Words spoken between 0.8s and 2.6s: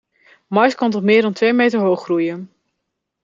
tot meer dan twee meter hoog groeien.